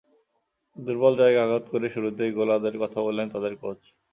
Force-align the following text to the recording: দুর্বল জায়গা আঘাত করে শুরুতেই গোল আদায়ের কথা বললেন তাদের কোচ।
দুর্বল 0.77 1.13
জায়গা 1.21 1.39
আঘাত 1.43 1.65
করে 1.71 1.87
শুরুতেই 1.89 2.31
গোল 2.37 2.49
আদায়ের 2.51 2.77
কথা 2.83 2.99
বললেন 3.07 3.27
তাদের 3.33 3.53
কোচ। 3.61 3.79